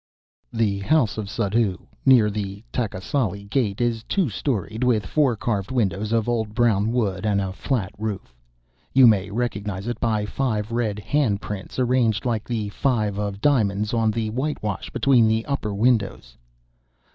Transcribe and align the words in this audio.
_The 0.57 0.79
house 0.79 1.19
of 1.19 1.29
Suddhoo, 1.29 1.85
near 2.07 2.31
the 2.31 2.63
Taksali 2.73 3.43
Gate, 3.47 3.79
is 3.79 4.01
two 4.05 4.29
storied, 4.31 4.83
with 4.83 5.05
four 5.05 5.35
carved 5.35 5.69
windows 5.69 6.11
of 6.11 6.27
old 6.27 6.55
brown 6.55 6.91
wood, 6.91 7.23
and 7.23 7.39
a 7.39 7.53
flat 7.53 7.91
roof. 7.99 8.33
You 8.95 9.05
may 9.05 9.29
recognize 9.29 9.85
it 9.87 9.99
by 9.99 10.25
five 10.25 10.71
red 10.71 10.97
handprints 10.97 11.77
arranged 11.77 12.25
like 12.25 12.45
the 12.47 12.69
Five 12.69 13.19
of 13.19 13.41
Diamonds 13.41 13.93
on 13.93 14.09
the 14.09 14.31
whitewash 14.31 14.89
between 14.89 15.27
the 15.27 15.45
upper 15.45 15.71
windows. 15.71 16.35